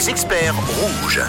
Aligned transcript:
les 0.00 0.08
experts 0.08 0.54
rouges. 0.56 1.20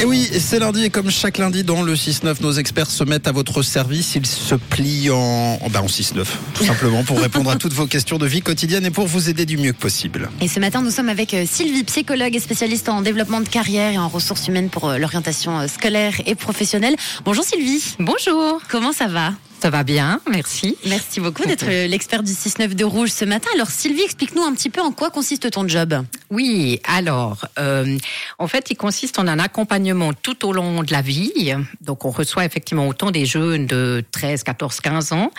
Et 0.00 0.04
oui, 0.04 0.28
c'est 0.40 0.58
lundi 0.58 0.84
et 0.84 0.90
comme 0.90 1.10
chaque 1.10 1.38
lundi 1.38 1.62
dans 1.62 1.82
le 1.82 1.94
6-9, 1.94 2.42
nos 2.42 2.50
experts 2.50 2.90
se 2.90 3.04
mettent 3.04 3.28
à 3.28 3.32
votre 3.32 3.62
service. 3.62 4.16
Ils 4.16 4.26
se 4.26 4.56
plient 4.56 5.10
en, 5.10 5.58
ben 5.70 5.82
en 5.82 5.86
6-9, 5.86 6.24
tout 6.54 6.64
simplement, 6.64 7.04
pour 7.04 7.20
répondre 7.20 7.50
à 7.50 7.56
toutes 7.56 7.74
vos 7.74 7.86
questions 7.86 8.18
de 8.18 8.26
vie 8.26 8.42
quotidienne 8.42 8.84
et 8.84 8.90
pour 8.90 9.06
vous 9.06 9.28
aider 9.30 9.46
du 9.46 9.56
mieux 9.56 9.72
que 9.72 9.78
possible. 9.78 10.28
Et 10.40 10.48
ce 10.48 10.58
matin, 10.58 10.82
nous 10.82 10.90
sommes 10.90 11.08
avec 11.08 11.34
euh, 11.34 11.44
Sylvie, 11.46 11.84
psychologue 11.84 12.34
et 12.34 12.40
spécialiste 12.40 12.88
en 12.88 13.00
développement 13.00 13.40
de 13.40 13.48
carrière 13.48 13.92
et 13.92 13.98
en 13.98 14.08
ressources 14.08 14.48
humaines 14.48 14.70
pour 14.70 14.88
euh, 14.88 14.98
l'orientation 14.98 15.60
euh, 15.60 15.68
scolaire 15.68 16.14
et 16.26 16.34
professionnelle. 16.34 16.96
Bonjour 17.24 17.44
Sylvie. 17.44 17.94
Bonjour. 18.00 18.60
Comment 18.68 18.92
ça 18.92 19.06
va? 19.06 19.34
Ça 19.60 19.70
va 19.70 19.82
bien, 19.82 20.20
merci. 20.30 20.76
Merci 20.86 21.20
beaucoup 21.20 21.44
d'être 21.44 21.66
l'expert 21.66 22.22
du 22.22 22.32
6-9 22.32 22.74
de 22.74 22.84
Rouge 22.84 23.10
ce 23.10 23.24
matin. 23.24 23.48
Alors 23.54 23.68
Sylvie, 23.68 24.02
explique-nous 24.02 24.42
un 24.42 24.54
petit 24.54 24.70
peu 24.70 24.80
en 24.80 24.92
quoi 24.92 25.10
consiste 25.10 25.50
ton 25.50 25.66
job. 25.66 26.04
Oui, 26.30 26.80
alors, 26.84 27.46
euh, 27.58 27.98
en 28.38 28.46
fait, 28.46 28.70
il 28.70 28.76
consiste 28.76 29.18
en 29.18 29.26
un 29.26 29.38
accompagnement 29.38 30.12
tout 30.12 30.46
au 30.46 30.52
long 30.52 30.82
de 30.82 30.92
la 30.92 31.00
vie. 31.00 31.54
Donc, 31.80 32.04
on 32.04 32.10
reçoit 32.10 32.44
effectivement 32.44 32.86
autant 32.86 33.10
des 33.10 33.26
jeunes 33.26 33.66
de 33.66 34.04
13, 34.12 34.42
14, 34.42 34.80
15 34.80 35.12
ans 35.12 35.30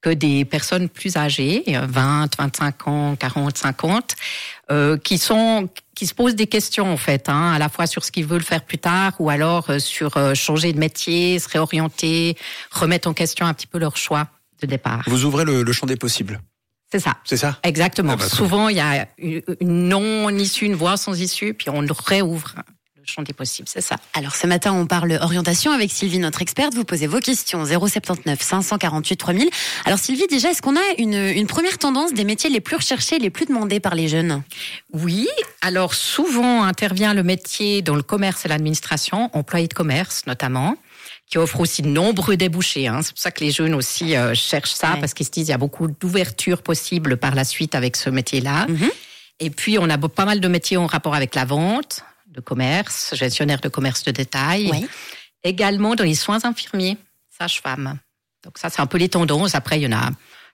que 0.00 0.10
des 0.10 0.44
personnes 0.44 0.88
plus 0.88 1.16
âgées, 1.16 1.64
20, 1.66 2.36
25 2.38 2.88
ans, 2.88 3.16
40, 3.16 3.58
50, 3.58 4.14
euh, 4.70 4.96
qui 4.96 5.18
sont 5.18 5.68
qui 5.94 6.06
se 6.06 6.14
posent 6.14 6.34
des 6.34 6.46
questions 6.46 6.92
en 6.92 6.96
fait, 6.96 7.28
hein, 7.28 7.52
à 7.52 7.58
la 7.58 7.68
fois 7.68 7.86
sur 7.86 8.04
ce 8.04 8.10
qu'ils 8.10 8.26
veulent 8.26 8.42
faire 8.42 8.64
plus 8.64 8.78
tard 8.78 9.12
ou 9.18 9.30
alors 9.30 9.70
euh, 9.70 9.78
sur 9.78 10.16
euh, 10.16 10.34
changer 10.34 10.72
de 10.72 10.78
métier, 10.78 11.38
se 11.38 11.48
réorienter, 11.48 12.36
remettre 12.70 13.08
en 13.08 13.14
question 13.14 13.46
un 13.46 13.54
petit 13.54 13.66
peu 13.66 13.78
leur 13.78 13.96
choix 13.96 14.28
de 14.60 14.66
départ. 14.66 15.04
Vous 15.06 15.24
ouvrez 15.24 15.44
le, 15.44 15.62
le 15.62 15.72
champ 15.72 15.86
des 15.86 15.96
possibles. 15.96 16.40
C'est 16.90 17.00
ça. 17.00 17.16
C'est 17.24 17.36
ça? 17.36 17.58
Exactement. 17.62 18.12
Ah 18.12 18.16
bah, 18.16 18.28
Souvent, 18.28 18.68
il 18.68 18.76
y 18.76 18.80
a 18.80 19.08
une 19.18 19.88
non-issue, 19.88 20.66
une 20.66 20.74
voie 20.74 20.96
sans 20.96 21.20
issue, 21.20 21.54
puis 21.54 21.68
on 21.70 21.84
réouvre 22.04 22.54
champ 23.08 23.22
des 23.22 23.32
possibles, 23.32 23.68
c'est 23.68 23.80
ça. 23.80 23.96
Alors 24.14 24.34
ce 24.34 24.46
matin, 24.46 24.72
on 24.72 24.86
parle 24.86 25.18
orientation 25.20 25.72
avec 25.72 25.90
Sylvie, 25.90 26.18
notre 26.18 26.42
experte. 26.42 26.74
Vous 26.74 26.84
posez 26.84 27.06
vos 27.06 27.20
questions 27.20 27.64
079 27.64 28.40
548 28.40 29.16
3000. 29.16 29.48
Alors 29.84 29.98
Sylvie, 29.98 30.26
déjà, 30.28 30.50
est-ce 30.50 30.62
qu'on 30.62 30.76
a 30.76 30.94
une, 30.98 31.14
une 31.14 31.46
première 31.46 31.78
tendance 31.78 32.12
des 32.12 32.24
métiers 32.24 32.50
les 32.50 32.60
plus 32.60 32.76
recherchés, 32.76 33.18
les 33.18 33.30
plus 33.30 33.46
demandés 33.46 33.80
par 33.80 33.94
les 33.94 34.08
jeunes? 34.08 34.42
Oui. 34.92 35.28
Alors 35.62 35.94
souvent 35.94 36.64
intervient 36.64 37.14
le 37.14 37.22
métier 37.22 37.82
dans 37.82 37.96
le 37.96 38.02
commerce 38.02 38.44
et 38.44 38.48
l'administration, 38.48 39.30
employé 39.32 39.68
de 39.68 39.74
commerce 39.74 40.24
notamment 40.26 40.76
qui 41.28 41.38
offre 41.38 41.60
aussi 41.60 41.82
de 41.82 41.88
nombreux 41.88 42.36
débouchés. 42.36 42.86
Hein. 42.86 43.00
C'est 43.02 43.12
pour 43.12 43.20
ça 43.20 43.30
que 43.30 43.42
les 43.42 43.50
jeunes 43.50 43.74
aussi 43.74 44.16
euh, 44.16 44.34
cherchent 44.34 44.74
ça, 44.74 44.96
parce 45.00 45.12
qu'ils 45.12 45.26
se 45.26 45.30
disent 45.32 45.48
il 45.48 45.50
y 45.50 45.54
a 45.54 45.58
beaucoup 45.58 45.88
d'ouvertures 45.88 46.62
possibles 46.62 47.16
par 47.16 47.34
la 47.34 47.44
suite 47.44 47.74
avec 47.74 47.96
ce 47.96 48.10
métier-là. 48.10 48.66
Mhm. 48.68 48.90
Et 49.40 49.50
puis, 49.50 49.78
on 49.78 49.90
a 49.90 49.98
pas 49.98 50.24
mal 50.24 50.40
de 50.40 50.48
métiers 50.48 50.76
en 50.76 50.86
rapport 50.86 51.14
avec 51.14 51.34
la 51.34 51.44
vente, 51.44 52.02
de 52.26 52.40
commerce, 52.40 53.14
gestionnaire 53.14 53.60
de 53.60 53.68
commerce 53.68 54.04
de 54.04 54.10
détail. 54.10 54.70
Également 55.44 55.94
dans 55.94 56.04
les 56.04 56.14
soins 56.14 56.44
infirmiers, 56.44 56.96
sage-femme. 57.36 57.98
Donc 58.44 58.58
ça, 58.58 58.70
c'est 58.70 58.80
un 58.80 58.86
peu 58.86 58.98
les 58.98 59.08
tendances. 59.08 59.54
Après, 59.54 59.78
il 59.78 59.82
y 59.82 59.86
en 59.86 59.96
a, 59.96 60.10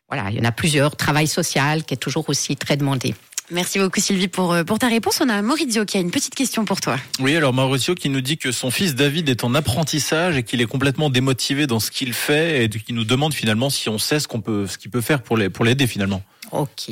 voilà, 0.09 0.31
il 0.31 0.37
y 0.37 0.41
en 0.41 0.45
a 0.45 0.53
plusieurs. 0.53 0.97
Travail 0.97 1.27
social 1.27 1.85
qui 1.85 1.95
est 1.95 1.99
toujours 1.99 2.29
aussi 2.29 2.57
très 2.57 2.77
demandé. 2.77 3.15
Merci 3.51 3.79
beaucoup 3.79 4.01
Sylvie 4.01 4.29
pour, 4.29 4.53
euh, 4.53 4.65
pour 4.65 4.79
ta 4.79 4.89
réponse. 4.89 5.21
On 5.21 5.29
a 5.29 5.43
Maurizio 5.43 5.85
qui 5.85 5.99
a 5.99 6.01
une 6.01 6.11
petite 6.11 6.35
question 6.35 6.65
pour 6.65 6.81
toi. 6.81 6.97
Oui, 7.19 7.37
alors 7.37 7.53
Maurizio 7.53 7.95
qui 7.95 8.09
nous 8.09 8.21
dit 8.23 8.39
que 8.39 8.51
son 8.51 8.71
fils 8.71 8.95
David 8.95 9.29
est 9.29 9.45
en 9.45 9.55
apprentissage 9.55 10.37
et 10.37 10.43
qu'il 10.43 10.61
est 10.63 10.67
complètement 10.67 11.11
démotivé 11.11 11.67
dans 11.67 11.81
ce 11.81 11.91
qu'il 11.91 12.15
fait 12.15 12.65
et 12.65 12.69
qui 12.69 12.93
nous 12.93 13.05
demande 13.05 13.35
finalement 13.35 13.69
si 13.69 13.89
on 13.89 13.99
sait 13.99 14.21
ce 14.21 14.29
qu'on 14.29 14.41
peut, 14.41 14.67
ce 14.67 14.79
qu'il 14.79 14.91
peut 14.91 15.01
faire 15.01 15.23
pour 15.23 15.37
l'aider 15.37 15.87
finalement. 15.87 16.23
Ok. 16.51 16.91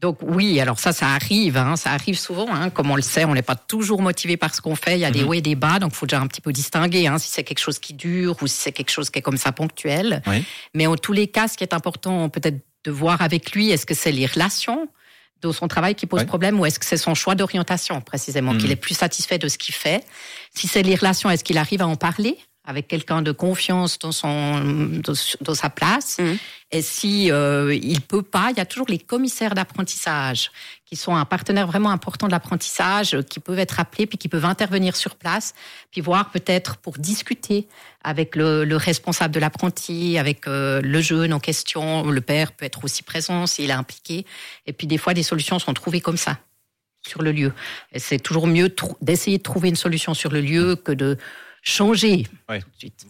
Donc 0.00 0.18
oui, 0.22 0.60
alors 0.60 0.78
ça, 0.78 0.92
ça 0.92 1.08
arrive, 1.10 1.56
hein, 1.56 1.76
ça 1.76 1.92
arrive 1.92 2.18
souvent. 2.18 2.52
Hein, 2.52 2.70
comme 2.70 2.90
on 2.90 2.96
le 2.96 3.02
sait, 3.02 3.24
on 3.24 3.34
n'est 3.34 3.42
pas 3.42 3.56
toujours 3.56 4.02
motivé 4.02 4.36
par 4.36 4.54
ce 4.54 4.60
qu'on 4.60 4.74
fait. 4.74 4.96
Il 4.96 5.00
y 5.00 5.04
a 5.04 5.10
des 5.10 5.22
mhm. 5.22 5.28
hauts 5.28 5.34
et 5.34 5.40
des 5.40 5.54
bas, 5.54 5.78
donc 5.78 5.92
il 5.92 5.96
faut 5.96 6.06
déjà 6.06 6.20
un 6.20 6.26
petit 6.26 6.40
peu 6.40 6.52
distinguer 6.52 7.06
hein, 7.06 7.18
si 7.18 7.30
c'est 7.30 7.44
quelque 7.44 7.60
chose 7.60 7.78
qui 7.78 7.94
dure 7.94 8.36
ou 8.42 8.46
si 8.46 8.56
c'est 8.56 8.72
quelque 8.72 8.90
chose 8.90 9.10
qui 9.10 9.20
est 9.20 9.22
comme 9.22 9.36
ça 9.36 9.52
ponctuel. 9.52 10.22
Mais 10.74 10.86
en 10.86 10.96
tous 10.96 11.12
les 11.12 11.28
cas, 11.28 11.48
ce 11.48 11.56
qui 11.56 11.64
est 11.64 11.74
important 11.74 12.28
peut-être 12.28 12.58
de 12.84 12.90
voir 12.90 13.22
avec 13.22 13.52
lui, 13.52 13.70
est-ce 13.70 13.86
que 13.86 13.94
c'est 13.94 14.12
les 14.12 14.26
relations 14.26 14.88
de 15.40 15.52
son 15.52 15.68
travail 15.68 15.94
qui 15.94 16.06
pose 16.06 16.24
problème 16.24 16.58
ou 16.58 16.66
est-ce 16.66 16.78
que 16.78 16.86
c'est 16.86 16.96
son 16.96 17.14
choix 17.14 17.34
d'orientation 17.34 18.00
précisément, 18.00 18.52
qu'il 18.52 18.66
mhm. 18.66 18.72
est 18.72 18.76
plus 18.76 18.94
satisfait 18.94 19.38
de 19.38 19.48
ce 19.48 19.58
qu'il 19.58 19.74
fait 19.74 20.04
Si 20.54 20.66
c'est 20.68 20.82
les 20.82 20.94
relations, 20.94 21.30
est-ce 21.30 21.44
qu'il 21.44 21.58
arrive 21.58 21.82
à 21.82 21.86
en 21.86 21.96
parler? 21.96 22.36
Avec 22.64 22.88
quelqu'un 22.88 23.20
de 23.20 23.32
confiance 23.32 23.98
dans 23.98 24.12
son 24.12 24.60
dans, 25.40 25.54
sa 25.54 25.70
place. 25.70 26.18
Mmh. 26.18 26.32
Et 26.72 26.82
si 26.82 27.30
euh, 27.30 27.74
il 27.74 28.00
peut 28.00 28.22
pas, 28.22 28.48
il 28.50 28.56
y 28.56 28.60
a 28.60 28.64
toujours 28.64 28.88
les 28.88 28.98
commissaires 28.98 29.54
d'apprentissage 29.54 30.50
qui 30.86 30.96
sont 30.96 31.14
un 31.14 31.24
partenaire 31.24 31.66
vraiment 31.66 31.90
important 31.90 32.26
de 32.26 32.32
l'apprentissage, 32.32 33.20
qui 33.28 33.38
peuvent 33.38 33.58
être 33.58 33.80
appelés 33.80 34.06
puis 34.06 34.18
qui 34.18 34.28
peuvent 34.28 34.44
intervenir 34.44 34.96
sur 34.96 35.16
place, 35.16 35.54
puis 35.90 36.00
voir 36.00 36.30
peut-être 36.30 36.76
pour 36.78 36.98
discuter 36.98 37.68
avec 38.02 38.34
le, 38.34 38.64
le 38.64 38.76
responsable 38.76 39.34
de 39.34 39.40
l'apprenti, 39.40 40.18
avec 40.18 40.48
euh, 40.48 40.80
le 40.80 41.00
jeune 41.00 41.32
en 41.32 41.40
question. 41.40 42.10
Le 42.10 42.20
père 42.20 42.52
peut 42.52 42.64
être 42.64 42.84
aussi 42.84 43.02
présent 43.02 43.46
s'il 43.46 43.70
est 43.70 43.74
impliqué. 43.74 44.24
Et 44.66 44.72
puis 44.72 44.86
des 44.86 44.98
fois, 44.98 45.14
des 45.14 45.22
solutions 45.22 45.58
sont 45.58 45.74
trouvées 45.74 46.00
comme 46.00 46.16
ça 46.16 46.38
sur 47.06 47.22
le 47.22 47.32
lieu. 47.32 47.52
Et 47.92 47.98
c'est 47.98 48.18
toujours 48.18 48.46
mieux 48.46 48.74
d'essayer 49.02 49.38
de 49.38 49.42
trouver 49.42 49.68
une 49.68 49.76
solution 49.76 50.14
sur 50.14 50.30
le 50.30 50.40
lieu 50.40 50.76
que 50.76 50.92
de 50.92 51.18
changer. 51.64 52.26
Ouais. 52.48 52.60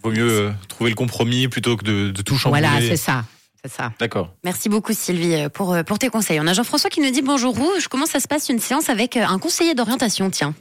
Vaut 0.01 0.11
mieux 0.11 0.29
euh, 0.29 0.51
trouver 0.67 0.89
le 0.89 0.95
compromis 0.95 1.47
plutôt 1.47 1.77
que 1.77 1.83
de, 1.83 2.09
de 2.09 2.21
tout 2.23 2.37
changer. 2.37 2.59
Voilà, 2.59 2.79
c'est 2.79 2.97
ça. 2.97 3.25
C'est 3.63 3.71
ça. 3.71 3.91
D'accord. 3.99 4.33
Merci 4.43 4.69
beaucoup 4.69 4.93
Sylvie 4.93 5.35
euh, 5.35 5.49
pour, 5.49 5.73
euh, 5.73 5.83
pour 5.83 5.99
tes 5.99 6.09
conseils. 6.09 6.39
On 6.39 6.47
a 6.47 6.53
Jean-François 6.53 6.89
qui 6.89 7.01
nous 7.01 7.11
dit 7.11 7.21
bonjour 7.21 7.55
rouge. 7.55 7.87
Comment 7.87 8.05
ça 8.05 8.19
se 8.19 8.27
passe 8.27 8.49
une 8.49 8.59
séance 8.59 8.89
avec 8.89 9.17
un 9.17 9.37
conseiller 9.37 9.75
d'orientation 9.75 10.29
Tiens. 10.31 10.55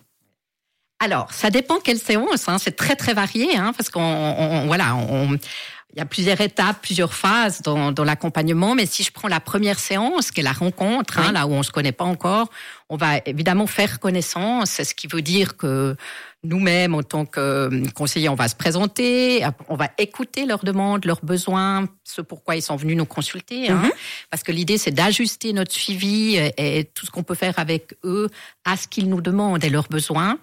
Alors, 1.00 1.30
ça 1.32 1.50
dépend 1.50 1.80
quelle 1.80 1.98
séance. 1.98 2.48
Hein. 2.48 2.58
C'est 2.58 2.76
très 2.76 2.96
très 2.96 3.14
varié, 3.14 3.56
hein, 3.56 3.72
parce 3.76 3.90
qu'on 3.90 4.66
voilà, 4.66 4.94
on, 4.94 5.38
il 5.94 5.98
y 5.98 6.00
a 6.00 6.06
plusieurs 6.06 6.40
étapes, 6.40 6.78
plusieurs 6.82 7.14
phases 7.14 7.62
dans, 7.62 7.92
dans 7.92 8.04
l'accompagnement. 8.04 8.74
Mais 8.74 8.86
si 8.86 9.04
je 9.04 9.12
prends 9.12 9.28
la 9.28 9.40
première 9.40 9.78
séance, 9.78 10.32
qui 10.32 10.40
est 10.40 10.42
la 10.42 10.52
rencontre, 10.52 11.18
hein, 11.18 11.30
là 11.32 11.46
où 11.46 11.52
on 11.52 11.62
se 11.62 11.70
connaît 11.70 11.92
pas 11.92 12.04
encore, 12.04 12.48
on 12.88 12.96
va 12.96 13.18
évidemment 13.26 13.66
faire 13.66 14.00
connaissance. 14.00 14.70
C'est 14.70 14.84
ce 14.84 14.94
qui 14.94 15.06
veut 15.06 15.22
dire 15.22 15.56
que 15.56 15.96
nous-mêmes, 16.44 16.94
en 16.94 17.02
tant 17.02 17.24
que 17.24 17.40
euh, 17.40 17.82
conseillers, 17.94 18.28
on 18.28 18.34
va 18.34 18.48
se 18.48 18.54
présenter, 18.54 19.44
on 19.68 19.76
va 19.76 19.90
écouter 19.98 20.46
leurs 20.46 20.64
demandes, 20.64 21.04
leurs 21.04 21.24
besoins, 21.24 21.88
ce 22.04 22.20
pourquoi 22.20 22.56
ils 22.56 22.62
sont 22.62 22.76
venus 22.76 22.96
nous 22.96 23.06
consulter. 23.06 23.70
Hein, 23.70 23.82
mhm. 23.84 23.92
Parce 24.30 24.42
que 24.42 24.52
l'idée, 24.52 24.78
c'est 24.78 24.90
d'ajuster 24.90 25.52
notre 25.52 25.72
suivi 25.72 26.36
et, 26.56 26.84
tout 26.94 27.06
ce 27.06 27.10
qu'on 27.10 27.22
peut 27.22 27.34
faire 27.34 27.58
avec 27.58 27.96
eux 28.04 28.28
à 28.64 28.76
ce 28.76 28.86
qu'ils 28.86 29.08
nous 29.08 29.20
demandent 29.20 29.64
et 29.64 29.70
leurs 29.70 29.88
besoins. 29.88 30.38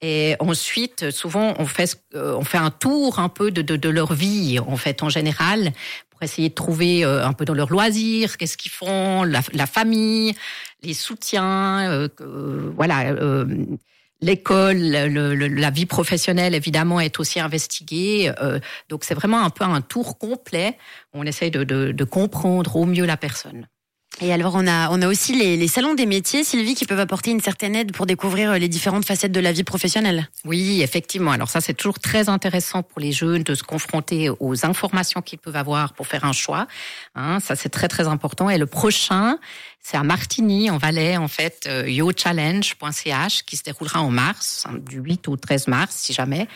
Et 0.00 0.36
ensuite, 0.38 1.10
souvent, 1.10 1.54
on 1.58 1.66
fait, 1.66 2.00
euh, 2.14 2.36
on 2.36 2.44
fait 2.44 2.58
un 2.58 2.70
tour 2.70 3.18
un 3.18 3.28
peu 3.28 3.50
de, 3.50 3.62
de, 3.62 3.76
de, 3.76 3.88
leur 3.88 4.12
vie, 4.12 4.60
en 4.60 4.76
fait, 4.76 5.02
en 5.02 5.08
général, 5.08 5.72
pour 6.10 6.22
essayer 6.22 6.50
de 6.50 6.54
trouver 6.54 7.04
euh, 7.04 7.26
un 7.26 7.32
peu 7.32 7.44
dans 7.44 7.54
leurs 7.54 7.70
loisirs, 7.70 8.36
qu'est-ce 8.36 8.56
qu'ils 8.56 8.70
font, 8.70 9.24
la, 9.24 9.40
la, 9.52 9.66
famille, 9.66 10.34
les 10.82 10.94
soutiens, 10.94 11.90
euh, 11.90 12.08
voilà 12.76 13.12
L'école, 14.20 14.78
la 14.78 15.70
vie 15.70 15.86
professionnelle, 15.86 16.54
évidemment, 16.54 16.98
est 16.98 17.20
aussi 17.20 17.38
investiguée. 17.38 18.32
Euh, 18.40 18.58
donc, 18.88 19.04
c'est 19.04 19.14
vraiment 19.14 19.44
un 19.44 19.50
peu 19.50 19.64
un 19.64 19.80
tour 19.80 20.18
complet. 20.18 20.76
On 21.12 21.24
essaye 21.24 21.50
de, 21.52 21.62
de, 21.62 21.92
de 21.92 22.04
comprendre 22.04 22.74
au 22.76 22.84
mieux 22.84 23.06
la 23.06 23.16
personne. 23.16 23.68
Et 24.20 24.32
alors, 24.32 24.54
on 24.56 24.66
a, 24.66 24.90
on 24.90 25.00
a 25.00 25.06
aussi 25.06 25.34
les, 25.36 25.56
les, 25.56 25.68
salons 25.68 25.94
des 25.94 26.06
métiers, 26.06 26.42
Sylvie, 26.42 26.74
qui 26.74 26.86
peuvent 26.86 26.98
apporter 26.98 27.30
une 27.30 27.40
certaine 27.40 27.76
aide 27.76 27.92
pour 27.92 28.04
découvrir 28.04 28.58
les 28.58 28.68
différentes 28.68 29.04
facettes 29.04 29.30
de 29.30 29.40
la 29.40 29.52
vie 29.52 29.62
professionnelle. 29.62 30.28
Oui, 30.44 30.82
effectivement. 30.82 31.30
Alors 31.30 31.48
ça, 31.48 31.60
c'est 31.60 31.74
toujours 31.74 32.00
très 32.00 32.28
intéressant 32.28 32.82
pour 32.82 33.00
les 33.00 33.12
jeunes 33.12 33.44
de 33.44 33.54
se 33.54 33.62
confronter 33.62 34.30
aux 34.40 34.66
informations 34.66 35.22
qu'ils 35.22 35.38
peuvent 35.38 35.56
avoir 35.56 35.92
pour 35.92 36.06
faire 36.08 36.24
un 36.24 36.32
choix. 36.32 36.66
Hein, 37.14 37.38
ça, 37.40 37.54
c'est 37.54 37.68
très, 37.68 37.86
très 37.86 38.08
important. 38.08 38.50
Et 38.50 38.58
le 38.58 38.66
prochain, 38.66 39.38
c'est 39.80 39.96
à 39.96 40.02
Martigny, 40.02 40.68
en 40.70 40.78
Valais, 40.78 41.16
en 41.16 41.28
fait, 41.28 41.64
euh, 41.66 41.88
yochallenge.ch, 41.88 43.44
qui 43.44 43.56
se 43.56 43.62
déroulera 43.62 44.02
en 44.02 44.10
mars, 44.10 44.66
du 44.86 44.98
8 44.98 45.28
au 45.28 45.36
13 45.36 45.68
mars, 45.68 45.94
si 45.96 46.12
jamais. 46.12 46.48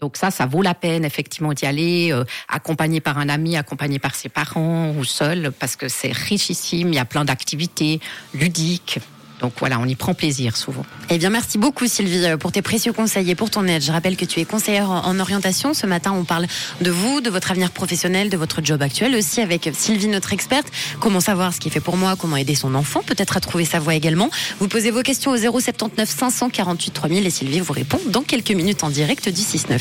Donc 0.00 0.16
ça, 0.16 0.30
ça 0.30 0.46
vaut 0.46 0.62
la 0.62 0.74
peine 0.74 1.04
effectivement 1.04 1.52
d'y 1.52 1.66
aller, 1.66 2.12
euh, 2.12 2.24
accompagné 2.48 3.00
par 3.00 3.18
un 3.18 3.28
ami, 3.28 3.56
accompagné 3.56 3.98
par 3.98 4.14
ses 4.14 4.28
parents 4.28 4.90
ou 4.90 5.04
seul, 5.04 5.52
parce 5.52 5.76
que 5.76 5.88
c'est 5.88 6.12
richissime. 6.12 6.88
Il 6.88 6.96
y 6.96 6.98
a 6.98 7.04
plein 7.04 7.24
d'activités 7.24 8.00
ludiques. 8.34 8.98
Donc 9.44 9.52
voilà, 9.58 9.78
on 9.78 9.84
y 9.84 9.94
prend 9.94 10.14
plaisir 10.14 10.56
souvent. 10.56 10.86
Eh 11.10 11.18
bien, 11.18 11.28
merci 11.28 11.58
beaucoup 11.58 11.86
Sylvie 11.86 12.24
euh, 12.24 12.38
pour 12.38 12.50
tes 12.50 12.62
précieux 12.62 12.94
conseils 12.94 13.30
et 13.30 13.34
pour 13.34 13.50
ton 13.50 13.66
aide. 13.66 13.82
Je 13.82 13.92
rappelle 13.92 14.16
que 14.16 14.24
tu 14.24 14.40
es 14.40 14.46
conseillère 14.46 14.88
en 14.88 15.20
orientation. 15.20 15.74
Ce 15.74 15.86
matin, 15.86 16.12
on 16.12 16.24
parle 16.24 16.46
de 16.80 16.90
vous, 16.90 17.20
de 17.20 17.28
votre 17.28 17.50
avenir 17.50 17.70
professionnel, 17.70 18.30
de 18.30 18.38
votre 18.38 18.64
job 18.64 18.80
actuel 18.80 19.14
aussi 19.14 19.42
avec 19.42 19.68
Sylvie, 19.74 20.08
notre 20.08 20.32
experte. 20.32 20.66
Comment 20.98 21.20
savoir 21.20 21.52
ce 21.52 21.60
qui 21.60 21.68
fait 21.68 21.80
pour 21.80 21.98
moi, 21.98 22.16
comment 22.18 22.38
aider 22.38 22.54
son 22.54 22.74
enfant, 22.74 23.02
peut-être 23.04 23.36
à 23.36 23.40
trouver 23.40 23.66
sa 23.66 23.80
voie 23.80 23.94
également. 23.94 24.30
Vous 24.60 24.68
posez 24.68 24.90
vos 24.90 25.02
questions 25.02 25.32
au 25.32 25.36
079 25.36 26.08
548 26.08 26.92
3000 26.92 27.26
et 27.26 27.30
Sylvie 27.30 27.60
vous 27.60 27.74
répond 27.74 28.00
dans 28.06 28.22
quelques 28.22 28.52
minutes 28.52 28.82
en 28.82 28.88
direct 28.88 29.28
du 29.28 29.42
6-9. 29.42 29.78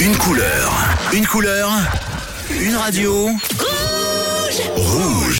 Une 0.00 0.16
couleur, 0.16 0.72
une 1.12 1.24
couleur, 1.24 1.70
une 2.50 2.74
radio. 2.74 3.26
Rouge. 3.26 4.60
Rouge. 4.74 5.26